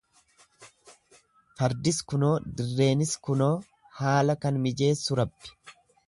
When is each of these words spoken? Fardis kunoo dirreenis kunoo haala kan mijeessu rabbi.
Fardis 1.59 1.99
kunoo 2.13 2.31
dirreenis 2.61 3.13
kunoo 3.27 3.51
haala 3.99 4.37
kan 4.47 4.57
mijeessu 4.63 5.19
rabbi. 5.21 5.53